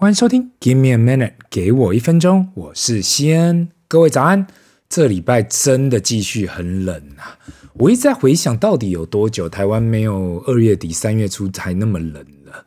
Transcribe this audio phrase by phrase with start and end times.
[0.00, 4.46] 欢迎收听，Give me a minute，给我一分钟，我是西恩，各位早安。
[4.88, 7.36] 这礼拜真的继续很冷啊！
[7.72, 12.64] 我一直在回想到底有多久台湾没有二月底三月初才那么冷了。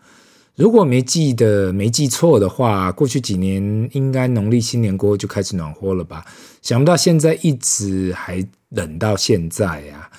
[0.57, 6.25] 如果没记得没记错的话，过去几年应该农历新年过后就开始暖和了吧？
[6.61, 10.09] 想不到现在一直还冷到现在呀！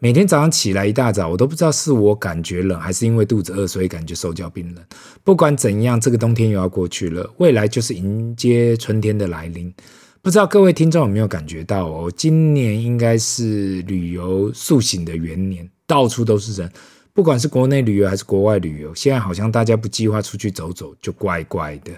[0.00, 4.84] 每天早上起来一大早，我都不知道是我感觉冷，还是因为肚子饿，所以感觉手脚冰冷。
[5.24, 9.74] 不管怎样，这个冬天又要过去了，未来就是迎接春天的来临。
[10.22, 12.12] 不知道各位听众有没有感觉到哦？
[12.16, 16.70] 今年应该是旅游速醒的元年，到处都是人，
[17.12, 21.90] 不管是国内旅游还是国外旅游，现在好像大家不计划出去走走，就怪怪的。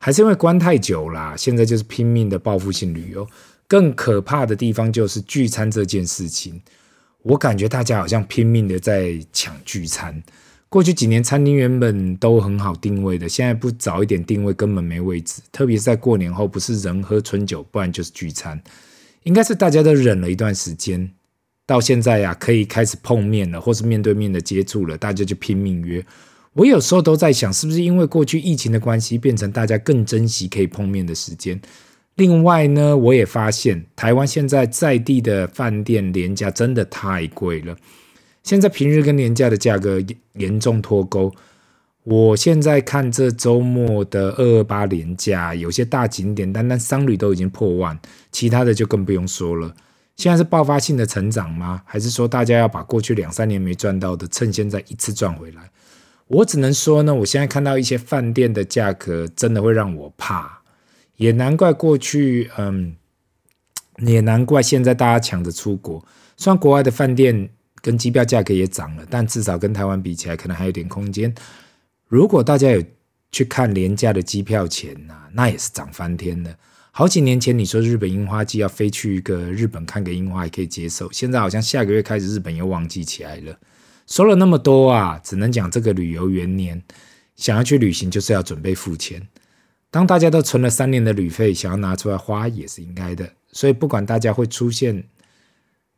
[0.00, 3.24] 还是因为关太久啦，现在就是拼命的报复性旅游。
[3.68, 6.60] 更可怕的地方就是聚餐这件事情。
[7.26, 10.22] 我感觉大家好像拼命的在抢聚餐。
[10.68, 15.42] 过去几年餐厅原本都很好定位的，现在不早一点定位根本没位置。
[15.50, 18.62] 特别是在过年后，不是人喝春酒，不然就是聚餐。
[19.24, 21.10] 应该是大家都忍了一段时间，
[21.66, 26.06] 到现在呀，可以开始碰面了，或是面对面的接触了，大家就拼命约。
[26.52, 31.60] 我有时候都在想，是不是因为过去疫情的关系，变成大家更珍惜可以碰面的时间？
[32.16, 37.76] 另外呢，我也发现台湾现在在地的饭店连价真的太贵了。
[38.42, 40.02] 现在平日跟连假的价格
[40.34, 41.32] 严重脱钩。
[42.04, 47.98] 我现在看这周末的二二八连价，有些大景点单单商旅都已经破万，
[48.30, 49.74] 其他的就更不用说了。
[50.14, 51.82] 现在是爆发性的成长吗？
[51.84, 55.70] 还是说大家要把过去两三年没赚到的，趁现在一次赚回来？
[56.28, 60.55] 我只能说呢，我现在看到一些饭店的价格，真的会让我怕。
[61.16, 62.96] 也难怪过去，嗯，
[63.98, 66.04] 也难怪现在大家抢着出国。
[66.36, 67.50] 虽然国外的饭店
[67.80, 71.34] 跟机票价格也涨了，但至少跟台湾比起来，可能还有点空间。
[72.06, 72.82] 如果大家有
[73.32, 76.54] 去看廉价的机票钱呐，那也是涨翻天了。
[76.92, 83.58] 好几年前你说日本樱花季要飞去一个日本看个樱花也可以接受，现在好像下个月开始日本又旺季起来了。
[84.06, 86.82] 说了那么多啊，只能讲这个旅游元年，
[87.34, 89.26] 想要去旅行就是要准备付钱。
[89.90, 93.32] 当大家都存了三年的旅费，想要拿出来花也是应该的。
[93.50, 95.04] 所以不管大家会出现，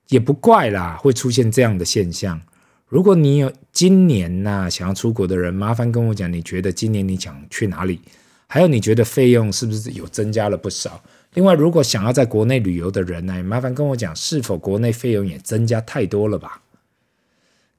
[0.09, 2.41] 也不怪啦，会出现这样的现象。
[2.87, 8.01] 如果你有今年呐、想要出国的人，麻烦跟我讲，你觉得今年你想去哪里？
[8.47, 11.03] 还有你觉得费用是不是有增加了不少？
[11.35, 16.63] 另外，如果想要在国内旅游的人呢，麻烦跟我讲，是否国内费用也增加太多了吧？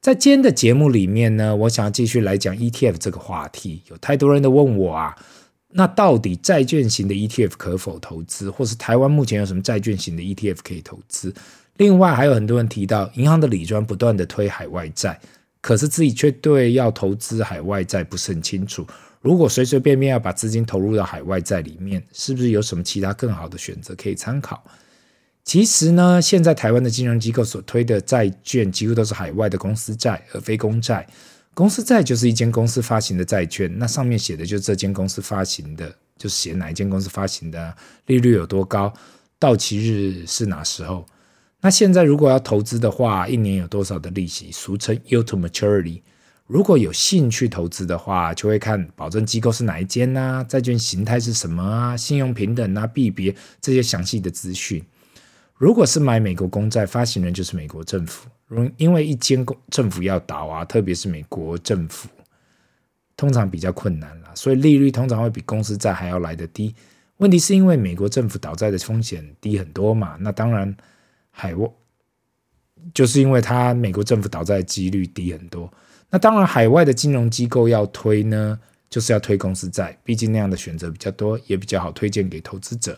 [0.02, 3.81] 在今天的节目里面呢，我想要继续来讲 ETF 这个话题。
[3.90, 5.18] 有太多人都问我啊。
[5.72, 11.34] 那到底债券型的 ETF 可否投资，或是台湾目前有什么债券型的 ETF 可以投资？
[11.78, 15.19] 另外还有很多人提到，银行的理专不断的推海外债，
[15.62, 18.85] 可是自己却对要投资海外债不是很清楚。
[19.22, 24.63] 如果随随便便要把资金投入到海外债里面，是不是有什么其他更好的选择可以参考？
[25.44, 31.07] 其实呢，现在台湾的金融机构所推的债券，几乎都是海外的公司债，而非公债。
[31.59, 37.75] 公司债就是一间公司发行的债券，那上面写的就是这间公司发行的，就是写哪一间公司发行的，
[38.06, 38.94] 利率有多高，
[39.38, 41.06] 到期日是哪时候。
[41.59, 46.02] 那现在如果要投资的话，一年有多少的利息，俗称 yield to maturity。
[46.48, 54.81] 如果有兴趣投资的话，就会看保证机构是哪一间啊，债券形态是什么啊，信用平等啊，币别这些详细的资讯。
[55.58, 58.30] 如果是买美国公债，发行人就是美国政府。
[58.78, 62.10] 因为一间公政府要倒啊，特别是美国政府，
[63.16, 66.74] 通常比较困难啦，所以利率通常会比公司债还要来得低。
[67.18, 70.18] 问题是因为美国政府倒债的风险低很多嘛？
[70.20, 70.76] 那当然
[71.30, 71.70] 海外
[72.94, 75.72] 就是因为它美国政府倒债的几率低很多。
[76.10, 82.98] 那当然海外的金融机构要推呢，就是要推公司债，毕竟那样的选择比较多，也比较好推荐给投资者。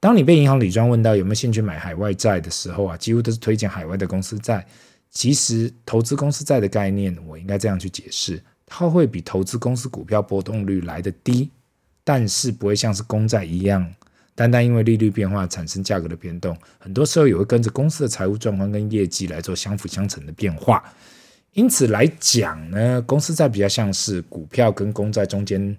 [0.00, 4.66] 当你被银行理专问到有没有兴趣买海外债的时候啊，几乎都是推荐海外的公司债。
[5.10, 11.50] 其实投资公司债的概念，我应该这样去解释：它会比投资公司股票波动率来得低，
[12.02, 13.92] 但是不会像是公债一样，
[14.34, 20.82] 单单因为利率变化产生价格的变动，很多时候也会跟着公司的财务状况跟业绩来做相辅相成的变化。
[21.52, 25.76] 因此来讲呢，公司债比较像是股票跟公债中间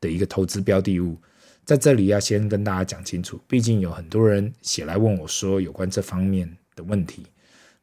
[0.00, 1.18] 的一个投资标的物。
[1.64, 7.24] 在这里要先跟大家讲清楚，毕竟有很多人写来问我说有关这方面的问题，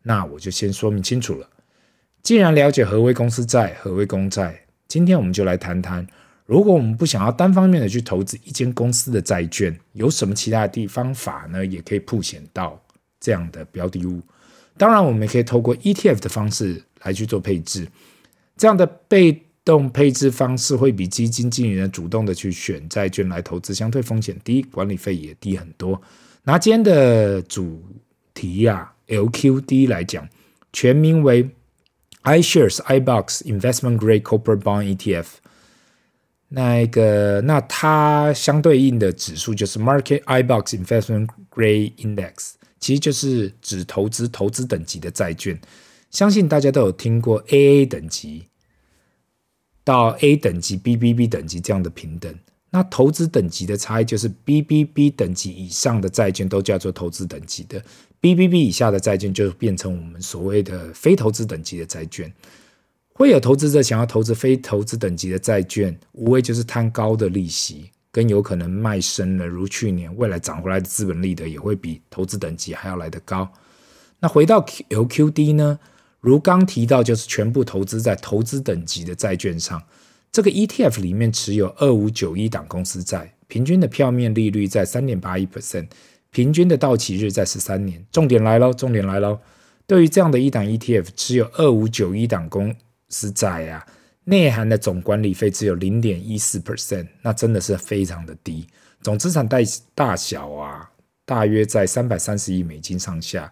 [0.03, 1.49] 那我就先说明清楚了。
[2.21, 6.05] 既然了解何为公司债、何为公债，今天我们就来谈谈，
[6.45, 11.65] 如果我们不想要单方面的去投资一间公司的债券，有什么其他的地方法呢？
[11.65, 12.83] 也可以铺险到
[13.19, 14.21] 这样的标的物。
[14.77, 17.87] 当然，我们也可以透过 ETF 的方式来去做配置，
[18.57, 26.01] 这样的被动配置方式会比基金经理人主动的去选债券来投资，相对风险低，管理费也低很多。
[26.43, 27.83] 拿今天的主
[28.33, 30.27] 题呀、啊、，LQD 来讲，
[30.73, 31.49] 全名为
[32.23, 35.25] iShares iBox Investment Grade Corporate Bond ETF。
[36.51, 45.59] 那一个，那它相对应的指数就是 Market iBoxx Investment Grade Index，其实就是指投资投资等级的债券。
[46.09, 48.47] 相信大家都有听过 AA 等级
[49.89, 52.31] 到 A 等级、BBB 等级这样的平等。
[52.69, 57.83] 那投资等级的差异就是 BBB 等级以上的债券都叫做投资等级的
[58.21, 62.31] ，BBB 以下的债券就变成我们所谓的非投资等级的债券。
[63.13, 69.47] 会有投资者想要投资非投资等级的债券，无非就是贪高的利息，跟有可能卖身了。
[69.47, 73.49] 如去年未来涨回来的资本利得也会比投资等级还要来得高。
[74.19, 75.79] 那回到 LQD 呢？
[76.19, 79.81] 如刚提到，就是全部投资在投资等级的债券上。
[80.31, 85.87] 这个 ETF 里面持有二五九一档公司债，平均的票面利率在三点八一 percent，
[86.29, 88.05] 平均的到期日在十三年。
[88.11, 89.39] 重点来喽，重点来喽！
[89.87, 92.75] 对于这样的一档 ETF，持有二五九一档公
[93.07, 93.87] 司债啊，
[94.25, 98.67] 内含的总管理费只有零点一四 percent，那真的是非常的低。
[99.01, 99.57] 总资产大
[99.95, 100.91] 大小啊，
[101.25, 103.51] 大约在三百三十亿美金上下。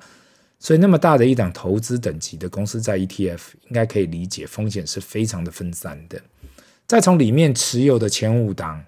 [0.60, 6.22] 所以那么大的一档投资等级的公司在 ETF，应该可以理解风险是非常的分散的。
[6.88, 8.84] 再从里面持有的前五档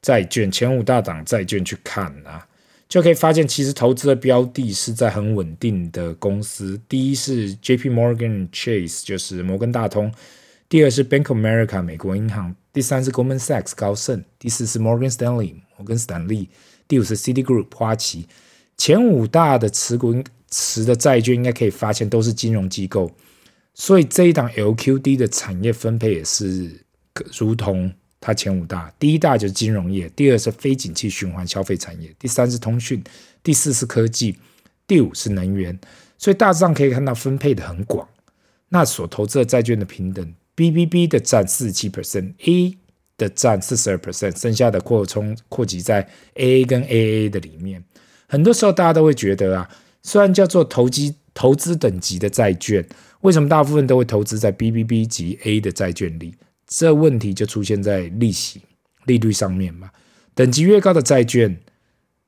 [0.00, 2.46] 债券、前五大档债券去看啊，
[2.88, 6.80] 就可以发现其实投资的标的是在很稳定的公司。
[6.88, 10.10] 第一是 JP Morgan Chase，就是摩根大通；
[10.68, 16.48] 第二是 Bank of America 美国银行；第三是 Goldman Sachs 高盛；第四是 Morgan Stanley 摩根斯坦利；
[16.88, 18.26] 第五是 Citigroup 花旗。
[18.78, 20.14] 前五大的持股
[20.50, 23.10] 持的债券应该可以发现都是金融机构，
[23.72, 26.84] 所以这一档 LQD 的产业分配也是
[27.38, 33.00] 如同它前五大，第一大就是金融业，第二是非景气循环消费产业，第三是通讯，
[33.44, 34.36] 第四是科技，
[34.88, 35.78] 第五是能源，
[36.18, 38.08] 所以大致上可以看到分配的很广。
[38.70, 42.76] 那所投资的债券的平等，BBB 的占四十七 percent，A
[43.16, 47.84] 的占四十二 percent，剩下的扩充扩及在 AA 跟 AA 的里面。
[48.28, 49.70] 很多时候大家都会觉得啊。
[50.02, 52.86] 虽然叫做投机投资等级的债券，
[53.20, 56.34] 为什么大部分都会投资在 BBB 级 A 的债券里？
[56.66, 58.62] 这问题就出现在利息
[59.06, 59.90] 利率上面嘛。
[60.34, 61.60] 等级越高的债券，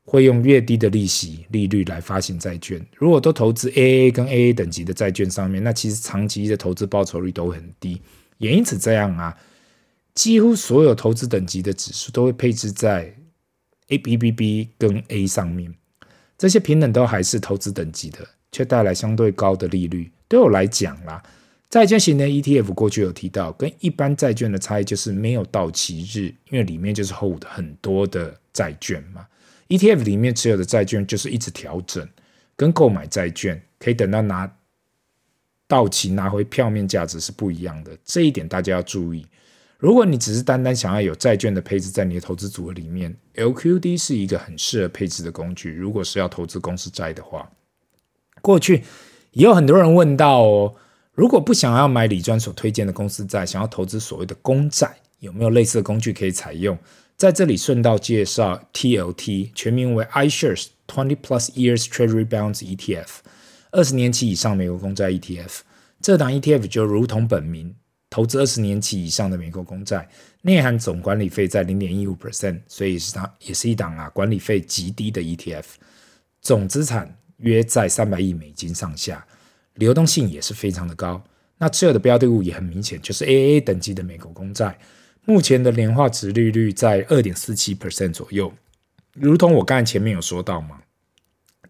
[0.05, 2.85] 会用越低的利息利率来发行债券。
[2.97, 8.03] 如果都投资 AA 跟 AA 等级的债券上面，那其实长期的投资报酬率都很低。
[8.39, 9.37] 也因此这样啊，
[10.15, 13.15] 几乎所有投资等级的指数都会配置在
[13.89, 15.73] ABBB 跟 A 上面。
[16.43, 18.19] 这些平等都还是投资等级的，
[18.51, 20.11] 却带来相对高的利率。
[20.27, 21.23] 对我来讲啦，
[21.71, 29.25] 债券型的 ETF 过去有提到，跟一般债券的差异就是没有到期日，因为里面就是 hold 很多的债券嘛。
[29.69, 32.09] ETF 里面持有的债券就是一直调整，
[32.57, 34.53] 跟购买债券可以等到拿
[35.69, 39.25] 到期拿回票面价值是不一样的，这一点大家要注意。
[39.83, 45.75] 如果你只是单单想要有债券的配置在你的投资组合里面，LQD 是一个很适合配置的工具。
[45.75, 47.51] 如果是要投资公司债的话，
[48.41, 48.85] 过去
[49.33, 50.77] 也有很多人问到哦，
[51.15, 56.79] 如果不想要买李专所推荐的公司债，想要投资所谓的公债，有没有类似的工具可以采用？
[57.17, 63.09] 在这里顺道介绍 TLT，全名为 iShares Twenty Plus Years Treasury Bonds ETF，
[63.73, 65.63] 二十年期以上美国公债 ETF。
[66.01, 67.75] 这档 ETF 就如同本名。
[68.13, 70.07] 投资二十年期以上的美国公债，
[70.43, 75.65] 内含总管理费在零点一五 percent，所以是它也是一档啊管理费极低的 ETF。
[76.43, 79.27] 总资产约在三百亿美金上下，
[79.77, 81.25] 流动性也是非常的高。
[81.57, 84.79] 那持有的标的物也很明显，就是 AAA 等级的美国公债，
[85.25, 88.53] 目前的年化殖利率在二点四七 percent 左右。
[89.15, 90.83] 如同我刚才前面有说到嘛，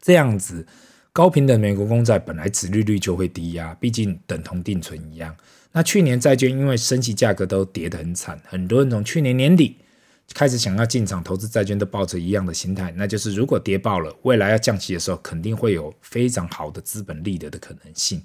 [0.01, 0.67] 这样子
[1.13, 5.37] 高频的美国公债本来殖利率就会低呀、啊，毕竟等同定存一样。
[5.73, 9.77] 那去年债券因为升息价格都跌得很惨，很多人从去年年底
[10.33, 18.23] 开始想要进场投资债券，都抱着一样的心态，那就是如果跌爆了，未来要降息的时候，肯定会有非常好的资本利得的可能性。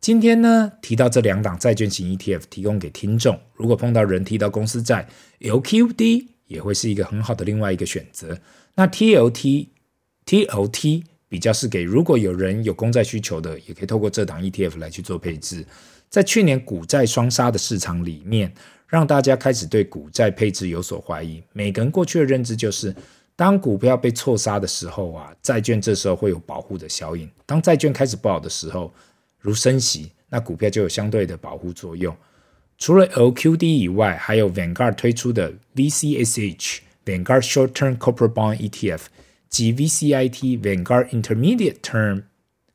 [0.00, 5.08] 今天呢，提到这两档债券型 ETF，提供给听众，如果碰到人提到公司债
[5.40, 8.38] ，LQD 也会是一个很好的另外一个选择。
[8.74, 9.68] 那 TLT
[10.26, 15.66] TLT 比较是给如果有人有公债需求的，也可以透过这档 ETF 来去做配置。
[16.08, 18.54] 在去年股债双杀的市场里面，
[18.86, 21.42] 让大家开始对股债配置有所怀疑。
[21.52, 22.94] 每个人过去的认知就是，
[23.34, 27.28] 当股票被错杀的时候啊，债券这时候会有保护的效应。
[27.44, 28.94] 当债券开始不好的时候，
[29.40, 32.16] 如升息，那股票就有相对的保护作用。
[32.78, 39.00] 除了 LQD 以外，还有 Vanguard 推出的 VCSH Vanguard Short Term Corporate Bond ETF
[39.54, 42.24] 及 VCIT Vanguard Intermediate Term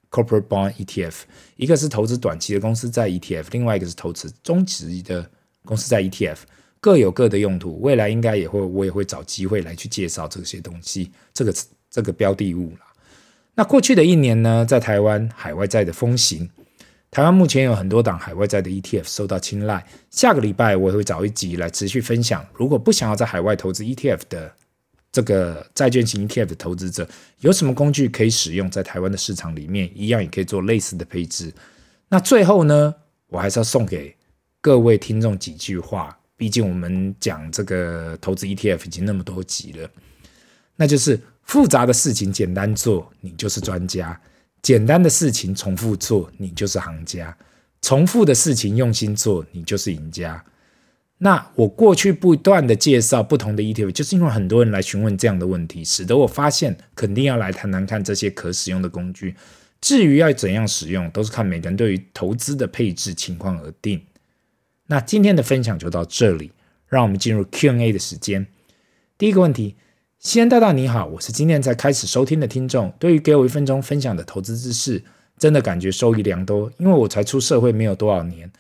[0.09, 1.13] Corporate Bond ETF。
[1.57, 5.29] 一个是投资短期的公司债 ETF，另外一个是投资中期的
[5.65, 6.37] 公司债 ETF，
[6.79, 7.81] 各有各的用途。
[7.81, 11.53] 未来应该也会，我也会找机会来去介绍这些东西，这个
[11.89, 12.87] 这个标的物啦。
[13.55, 16.49] 那过去的一年呢，在台湾海外债的风行，
[17.11, 19.85] 台湾目前有很多档海外债的 ETF 受到青睐。
[20.09, 24.53] 下个礼拜我也会找一集来持续分享，如果不想要在海外投资 ETF 的
[25.11, 27.07] 这个债券型 ETF 的投资者，
[27.39, 31.53] 有什么工具可以使用，在台湾的市场里面一样也可以做类似的配置。
[32.07, 32.93] 那最后呢，
[33.27, 34.15] 我还是要送给
[34.61, 39.89] 各位听众几句话，毕竟我们讲这个投资 ETF 已经那么多集了，
[40.75, 41.19] 那就是。
[41.49, 44.15] 复杂的事情简单做，你就是专家；
[44.61, 47.35] 简单的事情重复做，你就是行家；
[47.81, 50.45] 重复的事情用心做，你就是赢家。
[51.19, 59.35] 那我过去不断的介绍不同的 ETF，就是因为很多人来询问这样的问题，使得我发现肯定要来谈谈看这些可使用的工具。
[59.79, 64.01] 至于要怎样使用，都是看每个人对于投资的配置情况而定。
[64.87, 66.51] 那今天的分享就到这里，
[66.87, 68.47] 让我们进入 Q&A 的时间。
[69.17, 69.75] 第一个问题。
[70.21, 72.93] 西安大大你好，我是今天才开始收听的听众。
[72.99, 75.01] 对于给我一分钟分享的投资知识，
[75.37, 76.69] 真的感觉受益良多。
[76.77, 78.51] 因为我才出社会没有多少年，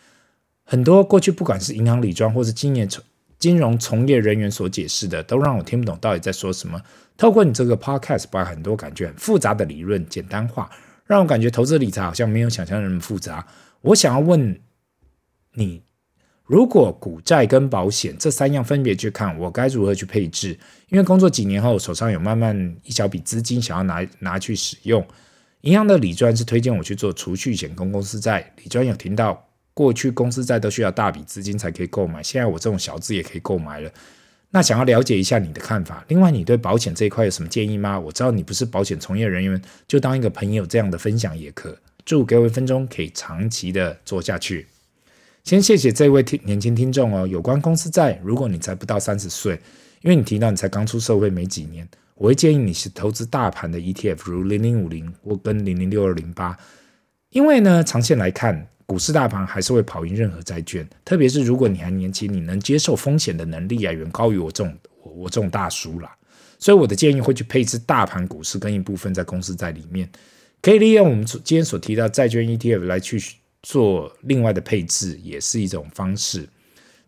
[0.69, 3.03] 很多过去不管是银行理专或是今年从
[3.39, 6.79] 金融从业人员所解释的，都让我听不懂到底在说什么。
[7.17, 10.69] 透过你这个 podcast，把很多感觉很复杂的理论简单化，
[11.07, 13.47] 让我感觉投资理财好像没有想象那么复杂。
[13.81, 14.61] 我想要问
[15.53, 15.81] 你。
[16.45, 20.57] 如果股债跟保险这三样分别去看，我该如何去配置？
[20.89, 25.05] 因为工作几年后，手上有慢慢一小笔资金，想要拿拿去使用。
[25.61, 28.51] 银行的理专是推荐我去做储蓄险跟公司债。
[28.57, 29.48] 理专有听到，
[29.79, 33.89] 过去公司债都需要大笔资金才可以购买，现在我这种小资也可以购买了。
[34.49, 36.03] 那想要了解一下你的看法。
[36.09, 37.97] 另外，你对保险这一块有什么建议吗？
[37.97, 41.77] 我知道你不是保险从业人员，就当一个朋友这样的分享也可。
[42.03, 44.67] 祝给我一分钟，可以长期的做下去。
[45.45, 47.25] 先谢谢这位听年轻听众哦。
[47.25, 49.57] 有关公司债，如果你才不到三十岁，
[50.01, 56.57] 因为你提到你才刚出社会没几年，我会建议你是投资大盘的 ETF，如零零五零或跟零零六二零八。
[57.29, 60.87] 因为呢，长线来看，股市大盘还是会跑赢任何债券。
[61.05, 66.13] 特别是如果你还年轻，你能接受风险的能力啊，远高于我这种我我这种大叔啦。
[66.57, 70.09] 所以我的建议会去配置大盘股市跟一部分在公司在里面，
[70.59, 73.21] 可以利用我们今天所提到债券 ETF 来去。
[73.61, 76.47] 做另外的配置也是一种方式。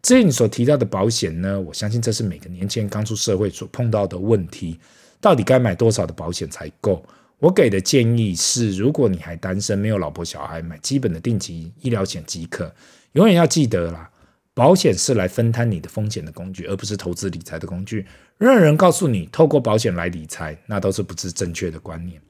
[0.01, 4.77] 至于你所提到的保险呢，我相信这是每个年轻人刚出社会所碰到的问题。
[5.21, 7.01] 到底该买多少的保险才够？
[7.41, 12.71] 我给的建议是，如果你还单身，没有老婆小孩，买基本的定期医疗险即可。
[13.13, 14.11] 永远要记得啦，
[14.53, 18.05] 保险是来分摊你的风险的工具，而不是投资理财的工具。
[18.37, 22.21] 任何人告诉你透过保险来理财，那都是不是正确的观念。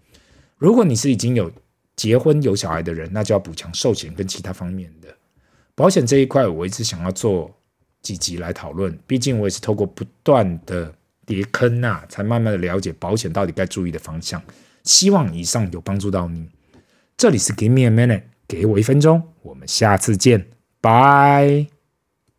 [0.58, 1.52] 如果你是已经有
[1.98, 5.10] 结婚有小孩的人，那就要补强寿险跟其他方面的
[5.76, 6.48] 保险这一块。
[6.48, 7.54] 我一直想要做
[8.02, 14.42] 几集来讨论，毕竟我也是透过不断的跌坑呐、啊，才慢慢的了解保险到底该注意的方向。
[14.84, 16.50] 希望以上有帮助到你。
[17.18, 20.48] 这里是 Give me a minute，给我一分钟，我们下次见，
[20.80, 21.81] 拜。